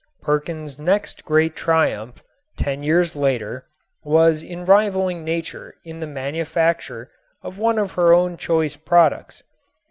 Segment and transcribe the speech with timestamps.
[0.19, 2.23] Perkin's next great triumph,
[2.57, 3.67] ten years later,
[4.03, 7.11] was in rivaling Nature in the manufacture
[7.43, 9.43] of one of her own choice products.